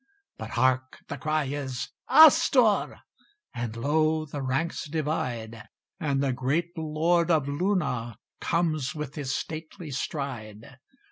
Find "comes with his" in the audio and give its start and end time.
8.39-9.35